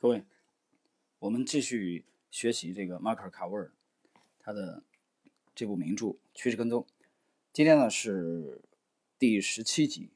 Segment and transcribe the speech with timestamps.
[0.00, 0.24] 各位，
[1.18, 3.70] 我们继续学习这个马克·卡沃尔
[4.38, 4.82] 他的
[5.54, 6.82] 这部名著《趋势跟踪》。
[7.52, 8.62] 今天呢是
[9.18, 10.08] 第十七集，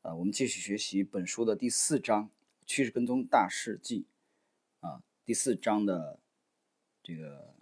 [0.00, 2.28] 啊，我们继续学习本书的第四章
[2.64, 4.06] 《趋势跟踪大事记》
[4.88, 6.18] 啊，第四章的
[7.02, 7.54] 这个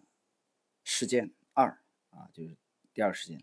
[0.85, 2.57] 事件二啊，就是
[2.95, 3.43] 第二事件。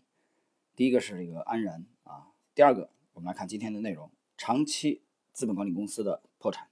[0.74, 5.02] 第一个是这个安然啊，第二个我们来看今天的内容：长期
[5.34, 6.70] 资本管理公司的破产。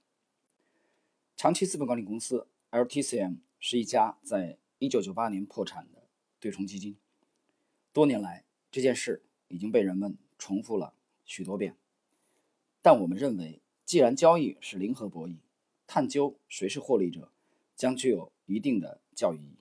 [1.37, 6.07] 长期资本管理公司 LTCM 是一家在1998年破产的
[6.39, 6.95] 对冲基金。
[7.91, 10.93] 多年来，这件事已经被人们重复了
[11.25, 11.75] 许多遍。
[12.81, 15.35] 但我们认为，既然交易是零和博弈，
[15.85, 17.29] 探究谁是获利者
[17.75, 19.57] 将具有一定的教育意义。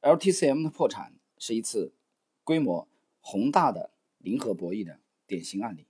[0.00, 1.92] LTCM 的破产是一次
[2.44, 2.88] 规模
[3.20, 5.84] 宏大的零和博弈的典型案例。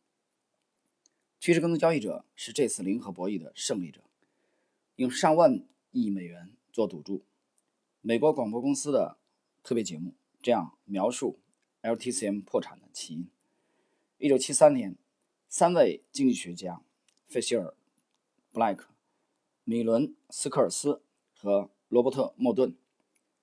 [1.39, 4.03] 趋势跟踪交易者是这次零和博弈的胜利者。
[4.97, 7.25] 用上万亿美元做赌注。
[8.01, 9.17] 美国广播公司的
[9.63, 11.39] 特别节目这样描述
[11.83, 13.29] LTCM 破产的起因：
[14.19, 14.97] 一九七三年，
[15.49, 16.83] 三位经济学家
[17.27, 17.75] 费希尔、
[18.51, 18.91] 布莱克、
[19.65, 21.03] 米伦斯科尔斯
[21.35, 22.77] 和罗伯特莫顿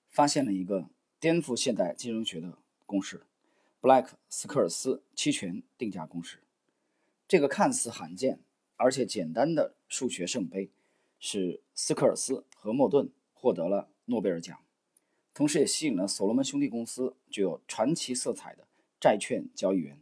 [0.08, 3.26] 发现了一个颠覆现代金融学的公式——
[3.80, 6.42] 布莱克斯科尔斯期权定价公式。
[7.26, 8.40] 这个看似罕见
[8.76, 10.70] 而且简单的数学圣杯。
[11.20, 14.58] 使斯科尔斯和莫顿获得了诺贝尔奖，
[15.34, 18.66] 同时也吸引了所罗门兄弟公司具有传奇色彩的
[18.98, 20.00] 债券交易员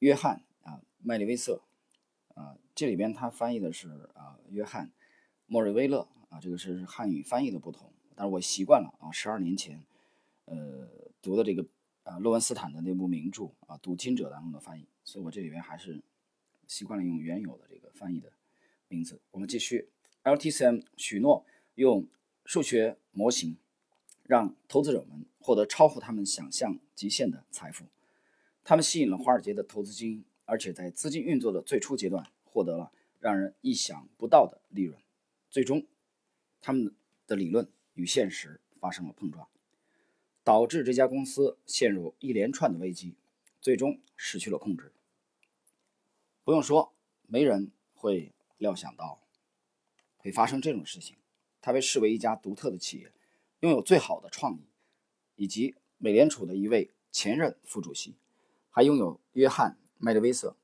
[0.00, 1.62] 约翰啊麦利威瑟
[2.34, 4.90] 啊，这里边他翻译的是啊约翰
[5.46, 9.84] 莫瑞威勒啊，这个是汉语翻译的不同，但是我习惯了啊，十二年前
[10.46, 10.88] 呃
[11.22, 11.64] 读的这个
[12.02, 16.02] 啊洛文斯坦的那部名著啊《赌金者》当中的翻译，所以我这里边还是
[16.66, 18.32] 习惯了用原有的这个翻译的
[18.88, 19.20] 名字。
[19.30, 19.88] 我们继续。
[20.22, 22.06] LTCM 许诺用
[22.44, 23.56] 数学模型
[24.24, 27.86] 让投资者们获得超乎他们想象极限的财富。
[28.62, 35.00] 他们吸引了华尔街的投资精英，而且在资金运作的最初阶段获得了让人意想不到的利润。
[35.48, 35.86] 最终，
[36.60, 36.94] 他们
[37.26, 39.48] 的理论与现实发生了碰撞，
[40.44, 43.14] 导致这家公司陷入一连串的危机，
[43.60, 44.92] 最终失去了控制。
[46.44, 46.92] 不用说，
[47.26, 49.22] 没人会料想到。
[50.20, 51.16] 会发生这种事情。
[51.60, 53.12] 它被视为一家独特的企业，
[53.60, 54.64] 拥有最好的创意，
[55.36, 58.16] 以及美联储的一位前任副主席，
[58.70, 60.56] 还拥有约翰麦德威瑟。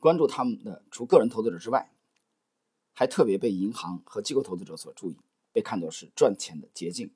[0.00, 1.90] 关注他们的除个人投资者之外，
[2.92, 5.16] 还特别被银行和机构投资者所注意，
[5.52, 7.10] 被看作是赚钱的捷径。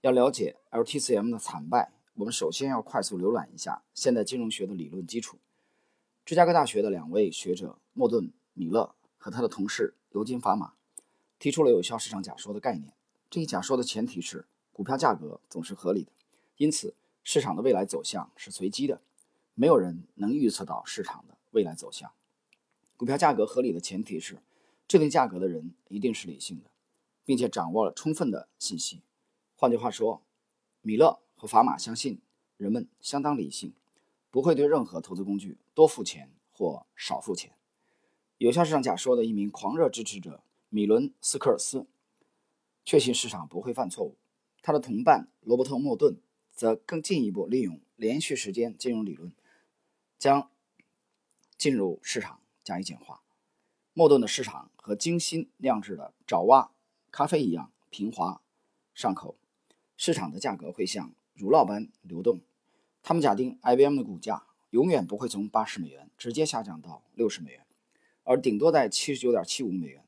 [0.00, 5.38] 要了解 LTCM 的惨败，我们首先要快速浏览一下现代金融学的理论基础。
[6.24, 10.74] 芝加哥大学的两位学者莫顿·米勒和他的同事尤金·法马。
[11.38, 12.92] 提出了有效市场假说的概念。
[13.28, 16.12] 这一假说的前提是股票价格总是合理的，
[16.56, 19.00] 因此市场的未来走向是随机的，
[19.54, 22.12] 没有人能预测到市场的未来走向。
[22.96, 24.38] 股票价格合理的前提是
[24.86, 26.70] 制定价格的人一定是理性的，
[27.24, 29.02] 并且掌握了充分的信息。
[29.56, 30.22] 换句话说，
[30.80, 32.20] 米勒和法马相信
[32.56, 33.72] 人们相当理性，
[34.30, 37.52] 不会对任何投资工具多付钱或少付钱。
[38.38, 40.42] 有效市场假说的一名狂热支持者。
[40.76, 41.86] 米伦斯科尔斯
[42.84, 44.14] 确信市场不会犯错误，
[44.60, 46.18] 他的同伴罗伯特莫顿
[46.52, 49.32] 则更进一步利用连续时间金融理论，
[50.18, 50.50] 将
[51.56, 53.22] 进入市场加以简化。
[53.94, 56.70] 莫顿的市场和精心酿制的爪哇
[57.10, 58.42] 咖啡一样平滑
[58.92, 59.38] 上口，
[59.96, 62.42] 市场的价格会像乳酪般流动。
[63.02, 67.66] 他们假定 IBM 的股价永远不会从八十美元直接下降到六十美元，
[68.24, 70.05] 而顶多在七十九点七五美元。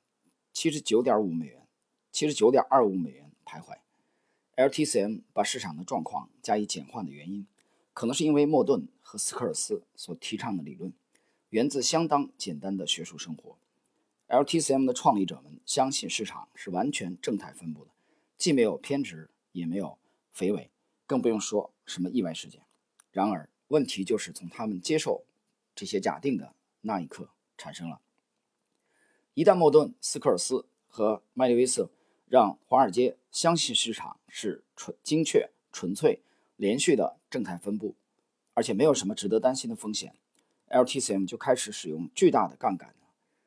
[0.60, 1.68] 七十九点五美元，
[2.10, 3.78] 七十九点二五美元徘徊。
[4.56, 7.46] LTCM 把市场的状况加以简化的原因，
[7.92, 10.92] 可能是因为莫顿和斯科尔斯所提倡的理论
[11.50, 13.56] 源自相当简单的学术生活。
[14.26, 17.92] LTCM 的创立者们相信市场是完全正态分布的，
[18.36, 19.96] 既没有偏执，也没有
[20.32, 20.72] 肥尾，
[21.06, 22.62] 更不用说什么意外事件。
[23.12, 25.22] 然而，问题就是从他们接受
[25.76, 28.00] 这些假定的那一刻产生了。
[29.38, 31.88] 一旦莫顿、斯科尔斯和麦利威瑟
[32.26, 36.22] 让华尔街相信市场是纯、精确、纯粹、
[36.56, 37.94] 连续的正态分布，
[38.54, 40.16] 而且没有什么值得担心的风险
[40.70, 42.96] ，LTCM 就开始使用巨大的杠杆，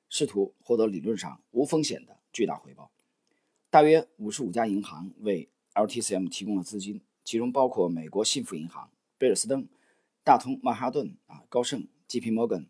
[0.07, 2.89] 试图获得理论上无风险的巨大回报。
[3.69, 9.67] 大约五十五家银行为 LTCM 提供了资金，其中包括美国幸福银行、贝尔斯登、
[10.23, 12.31] 大通曼哈顿、啊高盛、G.P.
[12.31, 12.67] Morgan、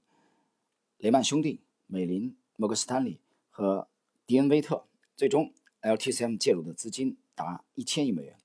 [0.97, 2.35] 雷曼兄弟、美林。
[2.61, 3.19] 摩根斯坦利
[3.49, 3.89] 和
[4.27, 4.85] 迪恩威特
[5.17, 8.37] 最终，LTCM 介入的资金达一千亿美元，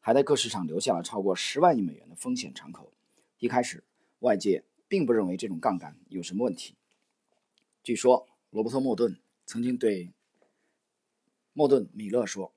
[0.00, 2.94] 还在各市场留下了超过十万亿美元的风险敞口。
[3.36, 3.84] 一开始，
[4.20, 6.76] 外界并不认为这种杠杆有什么问题。
[7.82, 10.14] 据说，罗伯特·莫顿曾经对
[11.52, 12.54] 莫顿·米勒说：“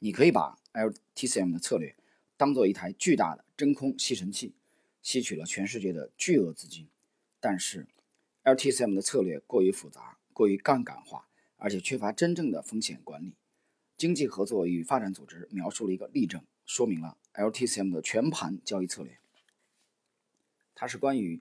[0.00, 1.96] 你可以把 LTCM 的策略
[2.36, 4.54] 当做一台巨大的真空吸尘器，
[5.00, 6.90] 吸取了全世界的巨额资金。
[7.40, 7.86] 但是
[8.44, 11.28] ，LTCM 的策略过于复杂，过于杠杆化。”
[11.58, 13.34] 而且缺乏真正的风险管理。
[13.96, 19.18] 经济合作与发展组织描述了一个例证，说明了 LTCM 的全盘交易策略。
[20.74, 21.40] 它是关于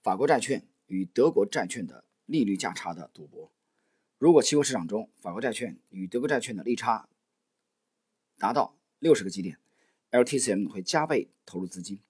[0.00, 3.50] 法国债券与德国债券的利率价差的赌博。
[4.18, 7.08] 如果期货市场中法国债券与德国债券的利差
[8.38, 9.58] 达到六十个基点
[10.12, 12.00] ，LTCM 会加倍投入资金。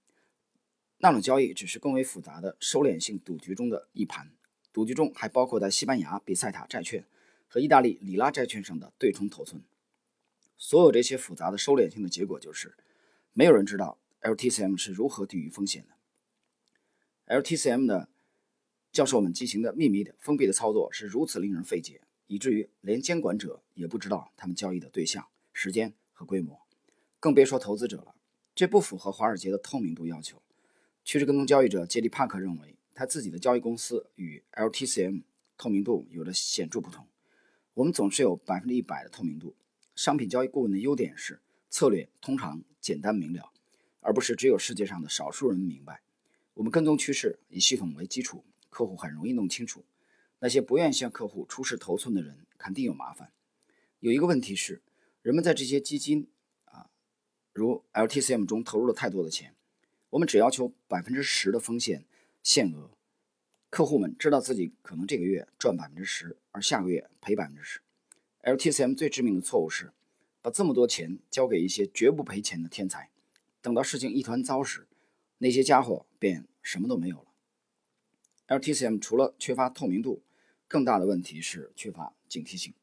[0.99, 4.31] 那种交易只是更为复杂的收敛性赌局中的一盘。
[4.73, 7.05] 赌局中还包括在西班牙比塞塔债券。
[7.53, 9.61] 和意大利里拉债券上的对冲头寸，
[10.57, 12.77] 所有这些复杂的收敛性的结果就是，
[13.33, 17.43] 没有人知道 LTCM 是如何抵御风险的。
[17.43, 18.09] LTCM 的
[18.93, 26.57] 教授们进行的秘密的封闭的操作是如此令人费解，以至于连监管者也不知道他们交易的对象、时间和规模，
[27.19, 28.15] 更别说投资者了。
[28.55, 30.41] 这不符合华尔街的透明度要求。
[31.05, 35.23] 趋势跟踪交易者杰里帕克认为，他自己的交易公司与 LTCM
[35.57, 37.09] 透明度有着显著不同。
[37.73, 39.57] 我们总是有百分之一百的透明度。
[39.97, 43.53] 商品交易顾问的优点是策略通常简单明了，
[44.01, 46.03] 而不是只有世界上的少数人明白。
[46.53, 49.83] 我们跟踪趋势，以系统为基础，客户很容易弄清楚。
[50.41, 53.33] 那些不愿向客户出示头寸的人，肯定有麻烦。
[54.01, 54.83] 有一个问题是，
[55.23, 56.29] 人们在这些基金
[56.67, 56.91] 啊，
[57.55, 59.55] 如 LTCM 中投入了太多的钱。
[60.11, 62.05] 我们只要求百分之十的风险
[62.43, 62.91] 限额。
[63.69, 67.81] 客户们知道自己可能这个月赚百分之十，而下个月赔百分之十。
[68.43, 69.93] LTCM 最致命的错误是
[70.43, 73.11] 把这么多钱交给一些绝不赔钱的天才，
[73.61, 74.87] 等到事情一团糟时，
[75.39, 77.27] 那些家伙便什么都没有了。
[78.49, 80.23] LTCM 除了缺乏透明度，
[80.67, 82.75] 更大的问题是缺乏警惕性。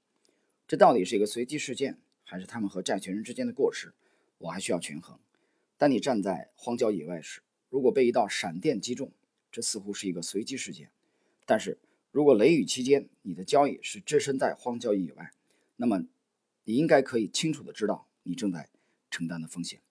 [0.65, 3.93] 这到底是一个随机事件，还是他们和债权人之间的过失？
[4.37, 5.19] 我还需要权衡。
[5.77, 9.11] 当你站在荒郊野外时，如果被一道闪电击中，
[9.57, 10.91] 这似乎是一个随机事件，
[11.47, 11.79] 但是
[12.11, 15.31] 如果雷雨期间你的交易是置身在荒郊野外，
[15.77, 16.05] 那么
[16.65, 18.69] 你应该可以清楚的知道你正在
[19.09, 19.81] 承担的风险。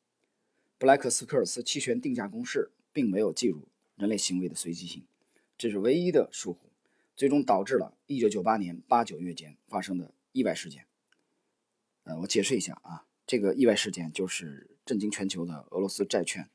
[0.78, 3.66] 布莱克斯科尔斯期权定价公式并没有记录
[3.96, 5.04] 人类行为的随机性，
[5.58, 6.70] 这是唯一的疏忽，
[7.16, 10.86] 最终导致了1998年八九月间发生的意外事件。
[12.04, 16.48] 呃，我解释一下啊，这个意外事件就是震惊全球的俄罗斯债券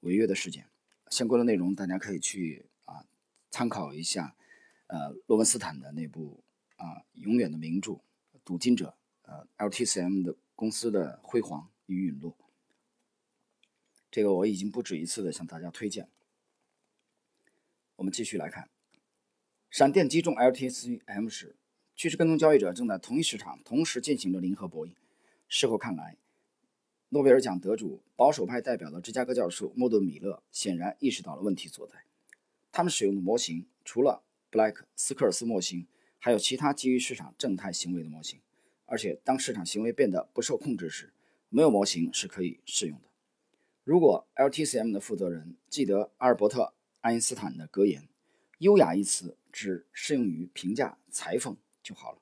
[0.00, 0.70] 违约的事件。
[1.14, 3.06] 相关的内容大家可以去啊
[3.48, 4.34] 参考一下，
[4.88, 6.42] 呃，罗文斯坦的那部
[6.74, 7.92] 啊永远的名著
[8.44, 8.96] 《赌金者》
[9.30, 12.36] 呃，LTCM 的公司的辉煌与陨落。
[14.10, 16.08] 这个我已经不止一次的向大家推荐。
[17.94, 18.68] 我们继续来看，
[19.70, 21.54] 闪电击中 LTCM 时，
[21.94, 24.94] 趋势跟踪交易者正在同一市场同时进行着零和博弈。
[25.46, 26.16] 事后看来。
[27.14, 31.94] 诺贝尔奖得主、保守派代表的芝加哥教授莫顿·米勒显然意识到了问题所在。
[32.72, 35.86] 他们使用的模型除了布莱克斯科尔斯模型，
[36.18, 38.40] 还有其他基于市场正态行为的模型。
[38.86, 41.12] 而且，当市场行为变得不受控制时，
[41.50, 43.06] 没有模型是可以适用的。
[43.84, 46.62] 如果 LTCM 的负责人记得阿尔伯特·
[47.00, 48.08] 爱因斯坦的格言
[48.58, 52.18] ：“优雅一词只适用于评价裁缝就好了。”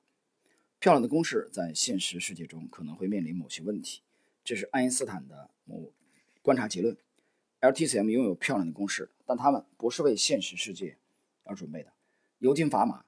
[0.77, 4.03] 漂亮的公式在现实世界中可能会面临某些问题。
[4.43, 5.91] 这是爱因斯坦的某
[6.41, 6.97] 观察结论。
[7.61, 10.97] LTCM 拥有漂亮的公式，但它们不是为现实世界
[11.43, 11.93] 而准备的。
[12.39, 13.05] 尤金·法马，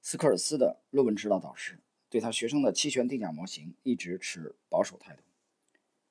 [0.00, 5.22] 斯科尔斯的论文指导导师，对他学生的期权定价模型一直持保守态度。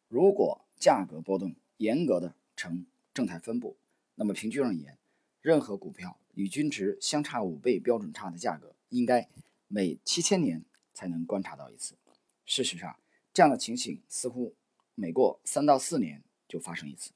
[0.07, 3.75] 如果价格波动严格的呈正态分布，
[4.15, 4.97] 那么平均而言，
[5.41, 9.27] 任何股票与均值相差五倍标准差的价格，应该
[9.67, 10.63] 每七千年
[10.93, 11.97] 才能观察到一次。
[12.45, 12.97] 事实上，
[13.33, 14.55] 这样的情形似乎。
[15.01, 17.09] 每过三到四年就发生一次。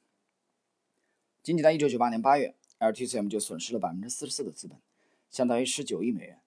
[1.43, 4.81] 仅仅在1998年8月，LTCM 就损失了百分之四十四的资本，
[5.29, 6.39] 相当于十九亿美元。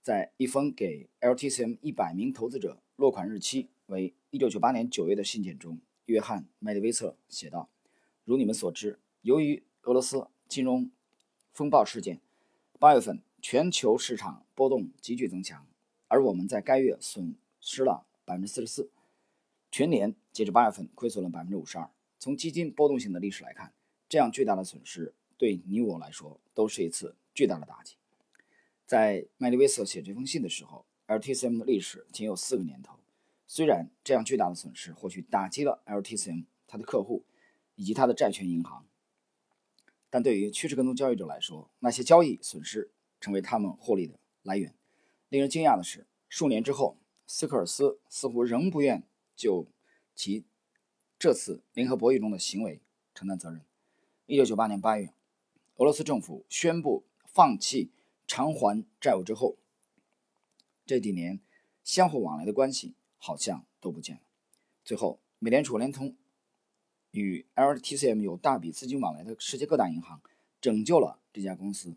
[0.00, 7.68] 在一封给 LTCM 一百名投资者落款日期为1998年9月的信件中，约翰·麦迪威瑟写道
[8.24, 10.90] ：“如你们所知，由于俄罗斯金融
[11.52, 12.22] 风暴事件，
[12.78, 15.66] 八月份全球市场波动急剧增强，
[16.08, 18.88] 而我们在该月损失了百分之四十四。”
[19.76, 21.90] 全年截至八月份亏损了百分之五十二。
[22.18, 23.74] 从基金波动性的历史来看，
[24.08, 27.96] 这样巨大的损失对你我来说都是一次巨大的打击。
[28.86, 32.98] 在麦迪威瑟写这封信的时候，LTCM 的历史仅有四个年头。
[33.46, 37.26] 虽然这样巨大的损失或许打击了 LTCM 它的客户
[37.74, 38.86] 以及它的债权银行，
[40.08, 42.90] 但对于趋势跟踪交易者来说，那些交易损失
[43.20, 44.74] 成为他们获利的来源。
[45.28, 49.02] 令人惊讶的是，数年之后，斯科尔斯似乎仍不愿
[49.36, 49.66] 就
[50.14, 50.44] 其
[51.18, 52.80] 这次联合博弈中的行为
[53.14, 53.60] 承担责任。
[54.26, 55.12] 一九九八年八月，
[55.76, 57.90] 俄罗斯政府宣布放弃
[58.26, 59.56] 偿还债务之后，
[60.84, 61.38] 这几年
[61.84, 64.22] 相互往来的关系好像都不见了。
[64.84, 66.16] 最后，美联储连同
[67.12, 70.20] 与 LTCM 有大笔资金往来的世界各大银行，
[70.60, 71.96] 拯救了这家公司，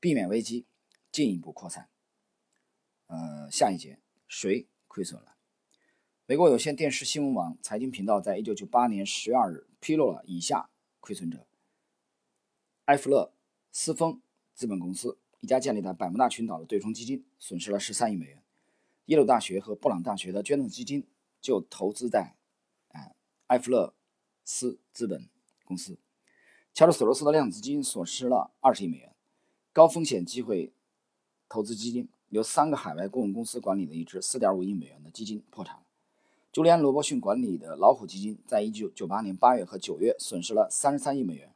[0.00, 0.66] 避免危机
[1.12, 1.88] 进一步扩散。
[3.06, 5.37] 呃，下一节谁亏损了？
[6.30, 10.68] 美国有线电视新闻网财经频道在一九九八年十月二日披露了以下
[11.00, 11.46] 亏损者。
[12.84, 13.32] 埃弗勒
[13.72, 14.20] 斯丰
[14.52, 18.42] 资本公司，一家建立在百慕大群岛的对冲基金，损失了十三亿美元。
[19.06, 21.06] 耶鲁大学和布朗大学的捐赠基金
[21.40, 22.36] 就投资在，
[22.88, 23.14] 哎，
[23.46, 23.94] 埃弗勒
[24.44, 25.30] 斯资本
[25.64, 25.96] 公司。
[26.74, 29.14] 乔治索罗斯的量子基金损失了二十亿美元。
[29.72, 30.74] 高风险机会
[31.48, 35.84] 投资基金由三个海外顾问公司管理的一支四点五亿美元的基金破产了。
[36.58, 41.54] 朱利安·罗伯逊管理的老虎基金在一九九八年八月和九月损失了三十三亿美元。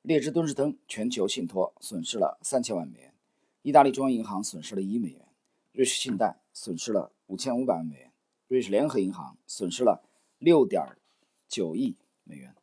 [0.00, 3.14] 列支敦士登全球信托损失了三千万美元，
[3.60, 5.28] 意大利中央银行损失了一亿美元，
[5.72, 8.10] 瑞士信贷损失了五千五百万美元，
[8.48, 10.02] 瑞士联合银行损失了
[10.38, 10.96] 六点
[11.46, 12.56] 九亿美元，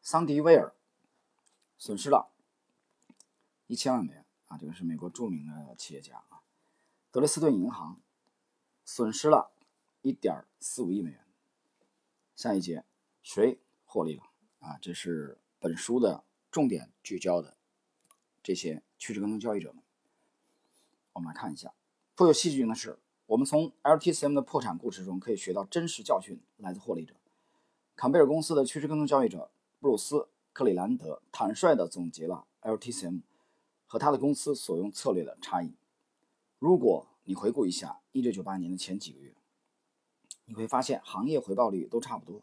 [0.00, 0.72] 桑迪威尔
[1.76, 2.30] 损失了
[3.66, 6.42] 一千万美元啊，这个是美国著名的企业家啊，
[7.10, 8.00] 德累斯顿银行
[8.84, 9.50] 损失了
[10.04, 11.20] 一点四五亿美元。
[12.36, 12.84] 下一节
[13.22, 14.22] 谁获利了
[14.60, 14.78] 啊？
[14.80, 15.38] 这是。
[15.58, 17.56] 本书的重点聚焦的
[18.42, 19.82] 这些趋势跟踪交易者们，
[21.14, 21.72] 我们来看一下。
[22.14, 27.14] 颇有戏剧性的是，我们从 LTCM 的破产故事中可以学到真实教训，来自获利者。
[27.96, 30.16] 坎贝尔公司的趋势跟踪交易者布鲁斯·
[30.52, 33.22] 克里兰德坦率地总结了 LTCM
[33.86, 35.72] 和他的公司所用策略的差异。
[36.58, 39.34] 如果你回顾一下1998年的前几个月，
[40.46, 42.42] 你会发现行业回报率都差不多，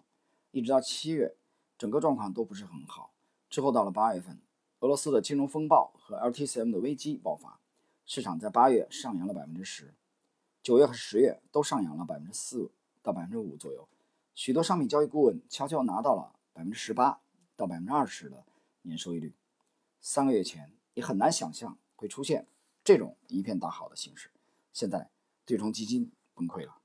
[0.52, 1.36] 一直到七月。
[1.78, 3.12] 整个状况都不是很好。
[3.50, 4.40] 之后到了八月份，
[4.82, 7.60] 俄罗斯的金融风暴和 LTCM 的危机爆发，
[8.06, 9.96] 市场在八月上扬了百分之十，
[10.62, 12.70] 九月和十月都上扬了百分之四
[13.02, 13.90] 到百分之五左右。
[14.36, 17.20] 许多商品交易顾问悄悄拿到了百分之十八
[17.56, 18.46] 到百分之二十的
[18.84, 19.34] 年收益率。
[20.00, 22.46] 三个月前，你很难想象会出现
[22.84, 24.30] 这种一片大好的形势。
[24.72, 25.10] 现在，
[25.46, 26.78] 对冲基金崩溃了，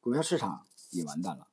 [0.00, 1.48] 股票市场也完蛋了，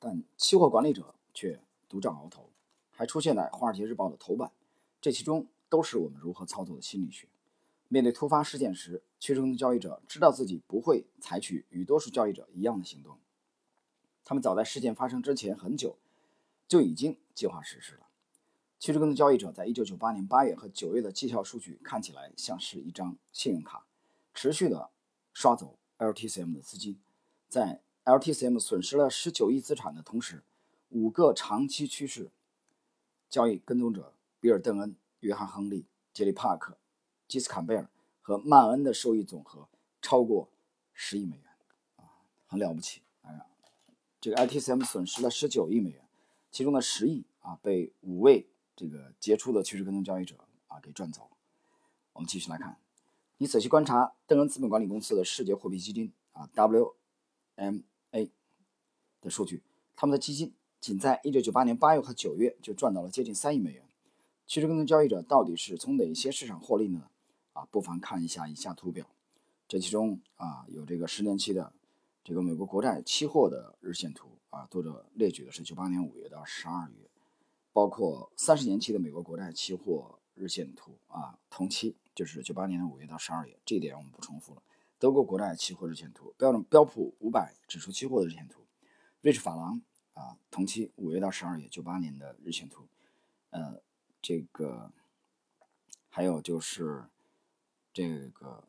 [0.00, 1.60] 但期货管理者却。
[1.88, 2.50] 独占鳌头，
[2.90, 4.50] 还出现在《华尔街日报》的头版，
[5.00, 7.28] 这其中都是我们如何操作的心理学。
[7.86, 13.20] 面对突发事件时，趋势跟踪交易者知道自己不会采取与多数交易者一样的行动，
[14.24, 15.96] 他们早在事件发生之前很久
[16.66, 18.08] 就已经计划实施了。
[18.80, 23.86] 趋势跟踪交易者在1998年8月和9月的绩效数据看起来像是一张信用卡，
[24.34, 24.90] 持续的
[25.32, 26.98] 刷走 LTCM 的资金，
[27.48, 30.44] 在 LTCM 损失了19亿资产的同时。
[30.90, 32.30] 五个长期趋势
[33.28, 36.78] 交易跟踪者比尔·邓恩、约翰·亨利、杰里·帕克、
[37.26, 37.90] 基斯·坎贝尔
[38.22, 39.68] 和曼恩的收益总和
[40.00, 40.48] 超过
[40.94, 41.44] 十亿美元，
[41.96, 43.02] 啊，很了不起！
[43.22, 43.44] 哎呀，
[44.20, 46.06] 这个 ITCM 损失了十九亿美元，
[46.52, 50.36] 其中的十亿啊被五位这个杰出的趋势跟踪交易者
[50.68, 51.30] 啊给赚走了。
[52.12, 52.78] 我们继续来看，
[53.38, 57.80] 你仔细观察邓恩资本管理公司的世界货币基金啊 WM
[59.26, 59.60] 的数据，
[59.96, 60.54] 他们的基金。
[60.78, 63.82] 仅在1998年8月和9月就赚到了接近3亿美元。
[64.46, 67.08] 其实跟踪交易者到底是从哪些市场获利呢？
[67.54, 69.04] 啊，不妨看一下以下图表。
[69.66, 71.72] 这其中啊有这个十年期的
[72.22, 77.10] 这个美国国债期货的日线图啊，作者列举的是98年5月到12月，
[77.72, 84.62] 包括三十年期的美国国债期货日线图啊，同期就是98年的5月到12月，这一点我们不重复了。
[85.00, 88.60] 德国国债期货日线图，标准标普500指数期货的日线图，
[89.26, 89.82] 瑞士法郎。
[90.14, 92.86] 啊，同期五月到十二月，九八年的日线图，
[93.50, 93.82] 呃，
[94.22, 94.92] 这个
[96.08, 97.06] 还有就是
[97.92, 98.62] 这个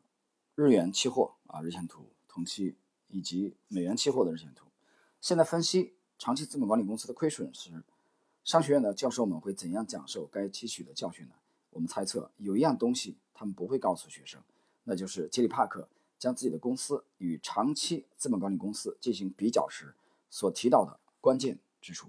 [0.56, 2.74] 日元期货啊日线图同期
[3.06, 4.66] 以及美元期货的日线图。
[5.20, 7.84] 现在分析长期资本管理公司的亏损时，
[8.42, 11.34] 商学院的教授们会怎样讲授该汲取的教训呢？
[11.70, 14.42] 我们猜测有一样东西他们不会告诉学生，
[14.82, 15.88] 那就是杰里·帕克
[16.18, 19.94] 将自己的公司与长期资本管理公司进行比较时
[20.30, 21.00] 所提到的。
[21.20, 22.08] 关键之处，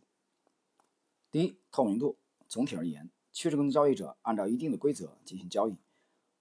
[1.32, 2.18] 第一，透明度。
[2.48, 5.78] 总体而言，趋势跟踪交易者按照一定的规则进行交易，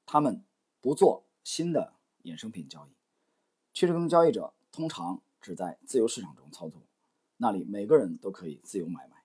[0.04, 0.44] 他们
[0.80, 1.94] 不做新的
[2.25, 2.90] 衍生品交易。
[3.73, 6.82] 趋势跟踪交易者通常只在自由市场中操作，
[7.38, 9.25] 那里每个人都可以自由买卖。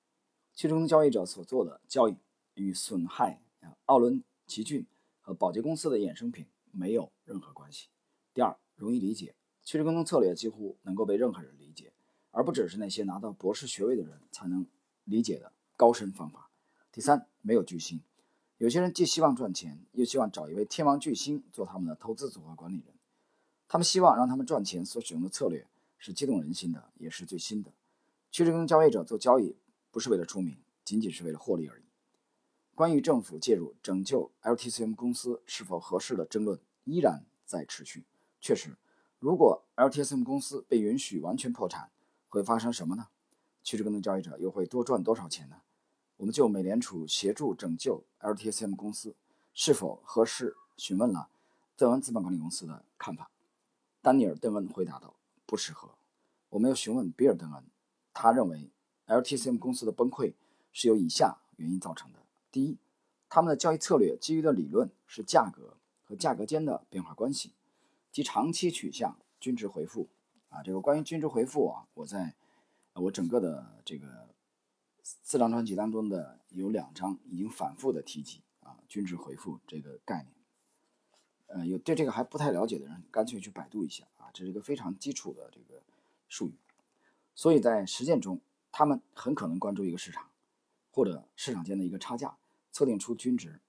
[0.53, 2.17] 其中交易者所做的交易
[2.55, 3.41] 与损害
[3.85, 4.85] 奥伦奇骏
[5.21, 7.89] 和宝洁公司的衍生品没有任何关系。
[8.33, 11.92] 第二，容易理解，趋势跟踪策略几乎能够被任何人理解，
[12.33, 14.67] 而不只是那些拿到博士学位的人才能
[15.05, 16.49] 理解的高深方法。
[16.91, 18.01] 第三，没有巨星，
[18.57, 22.93] 有些人既希望赚钱，又希望找一位天王巨星做他们的投资组合管理人。
[23.69, 25.65] 他们希望让他们赚钱所使用的策略
[25.97, 27.71] 是激动人心的，也是最新的。
[28.29, 29.55] 趋势跟交易者做交易。
[29.91, 31.83] 不是为了出名，仅仅是为了获利而已。
[32.73, 38.03] 关于政府介入拯救 LTCM 公司是否合适的争论依然在持续。
[38.41, 38.75] 确实，
[39.19, 41.91] 如果 LTCM 公司被允许完全破产，
[42.33, 43.09] 会发生什么呢？
[43.61, 45.61] 趋势跟踪交易者又会多赚多少钱呢？
[46.17, 49.15] 我们就美联储协助拯救 LTCM 公司
[49.53, 51.29] 是否合适询问了
[51.77, 53.29] 邓恩资本管理公司的看法。
[54.01, 55.13] 丹尼尔·邓恩回答道
[55.45, 55.91] ：“不适合。”
[56.49, 57.63] 我们又询问比尔·邓恩，
[58.13, 58.71] 他认为。
[59.05, 60.33] LTCM 公司的崩溃
[60.71, 62.77] 是由以下原因造成的：第一，
[63.27, 65.75] 他们的交易策略基于的理论是价格
[66.05, 67.51] 和价格间的变化关系，
[68.13, 70.07] 即长期取向均值回复。
[70.53, 72.35] 啊，这个关于均值回复啊，我在
[72.93, 74.29] 我整个的这个
[75.01, 80.33] 四张专辑当中的有两章已经反复的提及啊，均值回复这个概念。
[81.47, 85.81] 呃，有对这个还不太了解的人，干脆去百度一下啊，这是一个非常基础的这个
[86.29, 86.53] 术语。
[87.33, 88.39] 所以在实践中，
[88.71, 90.29] 他们很可能关注一个市场，
[90.91, 92.37] 或者市场间的一个差价，
[92.71, 93.59] 测定出均值，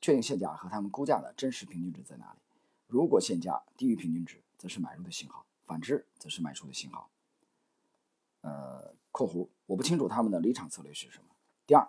[0.00, 2.38] 确定现价和他们估价的真实平均值在哪里。
[2.86, 7.08] 如果现价低于平均值，则是买入的信号；反之，则是卖出的信号。
[8.40, 11.26] 呃（括弧）我不清楚他们的离场策略是什么。
[11.64, 11.88] 第二，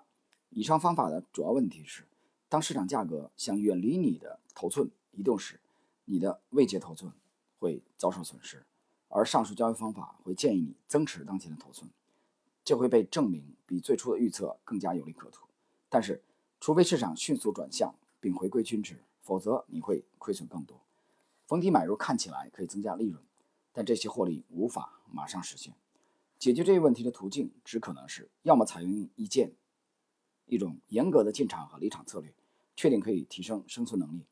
[0.51, 2.07] 以上方法的主要问题是，
[2.47, 5.59] 当市场价格向远离你的头寸移动时，
[6.05, 7.11] 你的未接头寸
[7.57, 8.63] 会遭受损失，
[9.07, 11.89] 而上述交易方法会建议你增持当前的头寸。
[12.63, 15.47] 这会被证明比最初的预测更加有利可图，
[15.89, 16.21] 但是，
[16.59, 20.79] 除非市场迅速转向并回归均值，否则你会亏损更多。
[21.47, 23.21] 逢低买入看起来可以增加利润，
[23.73, 25.75] 但这些获利无法马上实现。
[26.37, 29.53] 解决这一问题的途径只可能是要么采用一件
[30.45, 32.33] 一种严格的进场和离场策略，
[32.75, 34.23] 确定可以提升生存能力；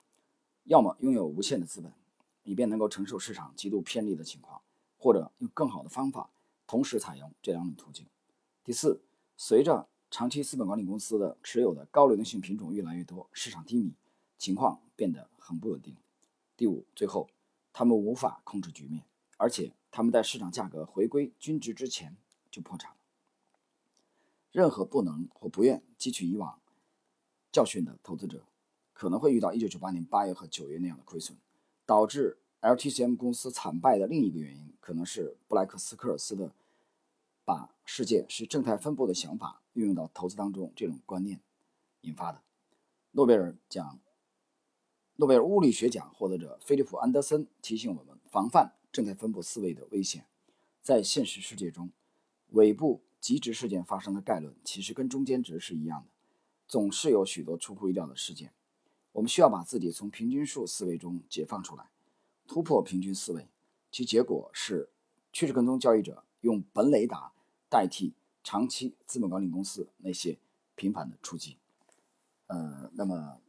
[0.63, 1.93] 要么拥有无限的资本，
[2.43, 4.62] 以便能够承受市场极度偏离的情况，
[4.97, 6.32] 或者用更好的方法
[6.65, 8.08] 同时采用这两种途径。
[8.63, 9.02] 第四，
[9.38, 13.93] 随着长期资本管理公司的持有的高流动性品种越来越多，市场低迷，
[14.38, 15.95] 情况变得很不稳定。
[16.58, 17.30] 第五，最后，
[17.71, 19.06] 他们无法控制局面，
[19.39, 22.15] 而且他们在市场价格回归均值之前
[22.52, 22.97] 就破产了。
[24.52, 26.60] 任何不能或不愿汲取以往
[27.52, 28.43] 教训的投资者，
[28.93, 31.38] 可能会遇到1998年8月和9月那样的亏损。
[31.86, 36.52] 导致 LTCM 公司惨败的另一个原因，可能是布莱克斯科尔斯的。
[37.45, 41.39] 把世界是正态分布的想法运用到投资当中，这种观念
[42.02, 42.43] 引发的。
[43.13, 43.99] 诺贝尔奖、
[45.15, 50.25] 诺贝尔物理学奖获得者菲利普·安德森提醒我们，防范正态分布思维的危险。
[50.82, 51.91] 在现实世界中，
[52.49, 56.08] 尾部极值事件发生的概率其实跟中间值是一样的，
[56.67, 58.54] 总是有许多出乎意料的事件。
[59.12, 61.89] 我们需要把自己从平均数思维中解放出来，
[62.47, 63.47] 突破平均思维，
[63.91, 64.89] 其结果是
[65.34, 67.34] 趋势跟踪交易者用本雷达。
[67.71, 70.39] 代替长期资本管理公司那些
[70.73, 71.56] 频繁的出击，
[72.47, 73.39] 呃，那么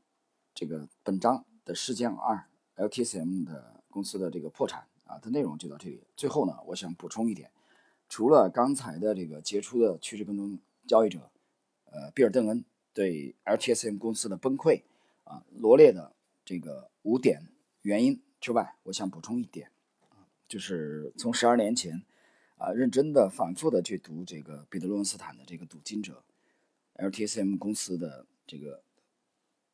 [0.54, 6.02] 这个本章的事件二 LTCM 的公司的这个破产啊的内容就到这里。
[6.16, 7.50] 最后呢，我想补充一点，
[8.08, 11.30] 除了刚才的这个杰出的趋势跟踪交易者，
[11.86, 14.82] 呃，比尔邓恩对 LTCM 公司的崩溃
[15.24, 17.42] 啊罗列的这个五点
[17.82, 19.70] 原因之外，我想补充一点，
[20.46, 22.04] 就是从十二年前。
[22.60, 26.22] 啊，认真的、反复的去读这个彼得·罗恩斯坦的这个《赌金者》
[27.10, 28.82] ，LTCM 公司的这个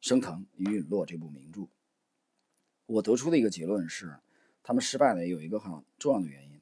[0.00, 1.66] 升腾与陨落这部名著，
[2.86, 4.20] 我得出的一个结论是，
[4.66, 6.60] 他们失败的有一个很重要的原因，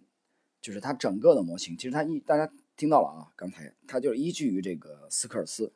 [0.60, 5.72] 就是它整个的模型，其实它依大家听到了啊，刚才它就是依据于这个斯科尔斯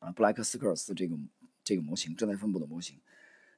[0.00, 1.16] 啊，布莱克斯科尔斯这个
[1.64, 3.00] 这个模型正态分布的模型，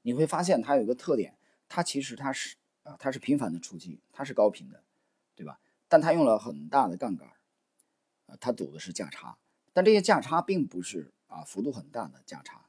[0.02, 1.36] 你会发现它有一个特点，
[1.68, 4.84] 它其实它是啊，它是频繁的出击，它是高频的，
[5.34, 5.58] 对吧？
[5.88, 7.28] 但它用了很大的杠杆，
[8.26, 9.36] 啊，它赌的是价差，
[9.72, 12.64] 但这些价差并不是啊幅度很大的价差，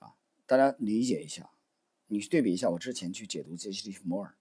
[0.00, 0.12] 啊，
[0.44, 1.48] 大家理解一下，
[2.06, 4.34] 你去对比一下我之前去解读杰西·利弗摩尔，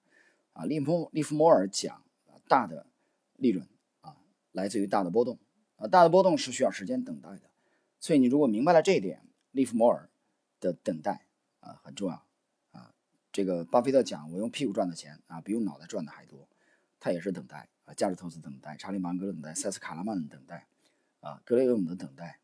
[0.54, 1.96] 啊，利弗利弗摩尔讲
[2.28, 2.88] 啊大的
[3.36, 3.68] 利润
[4.02, 4.18] 啊
[4.52, 5.40] 来自于大的波动，
[5.78, 7.50] 啊，大的波动是需要时间等待的，
[8.00, 10.10] 所以你如果明白了这一点，利弗摩尔
[10.60, 11.26] 的等待
[11.60, 12.26] 啊很重要，
[12.72, 12.94] 啊，
[13.32, 16.48] 这个巴菲特讲我用屁股赚的钱啊比用脑袋赚的还多。
[17.00, 20.68] 他也是等待啊，价值投资等待，查理芒格等待，塞斯卡拉曼的等待，
[21.20, 22.40] 啊，格雷厄姆的等待，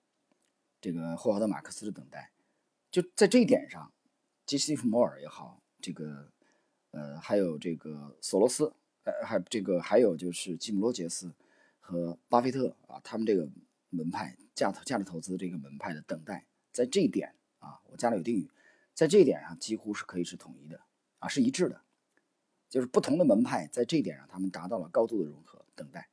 [0.82, 2.34] 这个霍华德马克思的等待，
[2.92, 3.94] 就在这一点上，
[4.50, 6.32] 基斯蒂夫摩尔也好，这个
[6.90, 11.32] 呃还有这个索罗斯，呃还这个还有就是吉姆罗杰斯
[11.80, 13.48] 和巴菲特啊，他们这个
[13.92, 18.50] 门派价价值投资这个门派的等待，在这一点啊，我加了有定语，
[18.96, 20.82] 在这一点上几乎是可以是统一的
[21.20, 21.84] 啊，是一致的。
[22.68, 25.64] 就是不同的门派在这一点上，他们达到了高度的融合。
[25.76, 26.10] 等待，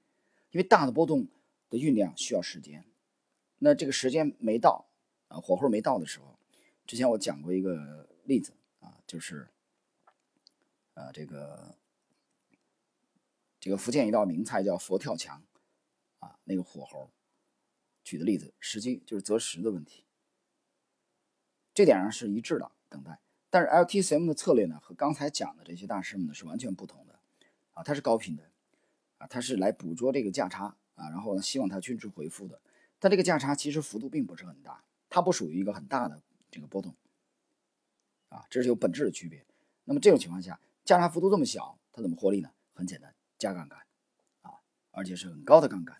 [0.50, 1.26] 因为大的波动
[1.70, 2.84] 的酝酿需要时间，
[3.60, 4.86] 那这个时间没到
[5.28, 6.38] 啊，火候没到的时候，
[6.86, 9.48] 之前我讲过一个例子啊，就是
[10.94, 11.76] 呃这个
[13.58, 15.42] 这个福建一道名菜叫佛跳墙
[16.18, 17.10] 啊，那个火候
[18.04, 20.04] 举的例子，时机就是择时的问题，
[21.74, 23.20] 这点上是一致的等待。
[23.48, 27.18] 但是 LTCM 的策略呢，和刚才讲的这些大师们呢是完全不同的，
[27.72, 28.50] 啊，它是高频的，
[29.18, 32.60] 啊，它是来捕捉这个价差啊，然后呢希望它均值回复的，
[32.98, 36.94] 但这个价差其实幅度并不是很大，它不属于一个很大的这个波动，
[38.36, 39.42] 啊，这是有本质的区别。
[39.84, 42.50] 那么这种情况下，价差幅度这么小，它怎么获利呢？
[42.74, 43.78] 很简单，加杠杆，
[44.42, 45.96] 啊，而且是很高的杠杆，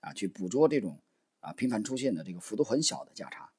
[0.00, 1.00] 啊，去捕捉这种
[1.40, 3.50] 啊频繁出现的这个幅度很小的价差。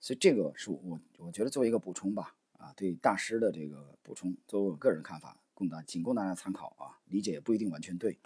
[0.00, 8.18] 所以这个是我我觉得作为一个补充吧，啊，对大师的这个补充，作为我个人看法，供大仅供大家参考啊，理解也不一定完全对，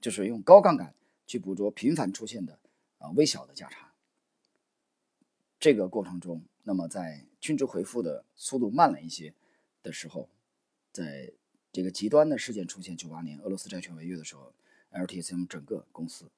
[0.00, 0.94] 就是用高杠杆
[1.26, 2.58] 去捕捉频繁出现的
[2.96, 3.92] 啊微小的价差。
[5.58, 9.34] 这个过程中，那么在均值回复的速度慢了一些
[9.82, 10.30] 的时候，
[10.92, 11.30] 在
[11.70, 14.54] 这个极端的事件出现，九八年俄罗斯债券违约的时候
[14.92, 16.30] ，LTCM 整个公司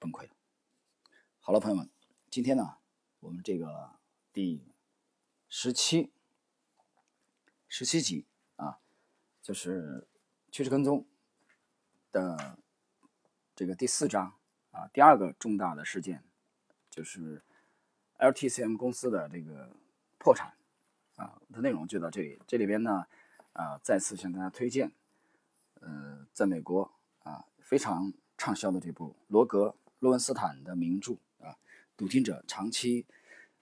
[0.00, 0.30] 崩溃了。
[1.38, 1.88] 好了，朋友们，
[2.28, 2.78] 今天呢。
[3.20, 3.92] 我们这个
[4.32, 4.64] 第
[5.48, 6.10] 十七
[7.68, 8.26] 十七集
[8.56, 8.80] 啊，
[9.40, 10.08] 就是
[10.50, 11.06] 趋势跟踪
[12.10, 12.58] 的
[13.54, 14.34] 这个第四章
[14.72, 16.24] 啊，第二个重大的事件
[16.90, 17.44] 就是
[18.18, 19.76] LTCM 公司的这个
[20.22, 20.54] 破产
[21.16, 22.40] 啊的内容就到这里。
[22.46, 23.06] 这里边呢
[23.54, 24.92] 啊，再次向大家推荐，
[25.80, 26.92] 呃，在美国
[27.24, 31.58] 啊非常畅销的这部罗格·洛文斯坦的名著啊。
[31.96, 33.04] 笃定者长期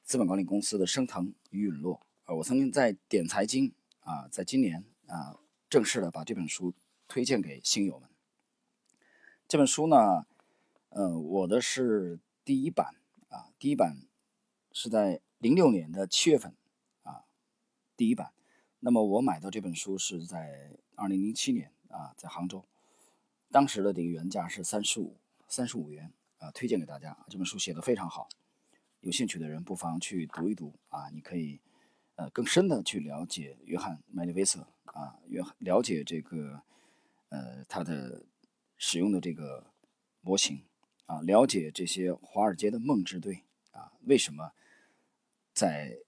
[0.03, 2.35] 资本管理公司的升腾与陨落啊！
[2.35, 6.75] 我曾经在点财经啊，在今年啊，正式的把这本书
[7.09, 8.11] 推荐给新友们。
[9.49, 10.27] 这本书呢，
[10.90, 12.96] 呃，我的是第一版
[13.31, 13.96] 啊，第一版
[14.73, 16.55] 是在零六年的七月份
[17.03, 17.24] 啊，
[17.96, 18.33] 第一版。
[18.79, 22.64] 那么我买到这本书是在二零零七年啊，在杭州，
[23.50, 25.16] 当时的这个原价是三十五
[25.48, 26.12] 三十五元。
[26.40, 28.26] 啊，推荐给大家，这本书写的非常好，
[29.00, 31.11] 有兴趣的人不妨去读一读啊。
[31.11, 31.61] 你可以
[32.14, 36.62] 呃更深的去了解约翰·麦利维瑟啊，约了解这个
[37.29, 38.24] 呃他的
[38.79, 39.70] 使用的这个
[40.22, 40.64] 模型
[41.05, 44.53] 啊，了解这些华尔街的梦之队啊，为什么
[45.53, 45.99] 在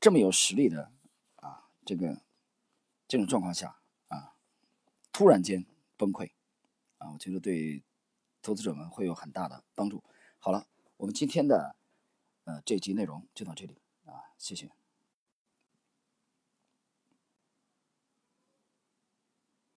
[0.00, 0.92] 这么有实力的
[1.36, 2.22] 啊这个
[3.06, 4.34] 这种状况下啊
[5.12, 5.64] 突然间
[5.96, 6.32] 崩溃
[6.98, 7.12] 啊？
[7.12, 7.82] 我觉得对。
[8.44, 10.02] 投资者们会有很大的帮助。
[10.40, 11.76] 好了，我们今天的
[12.42, 14.81] 呃这集内容就到这里啊，谢谢。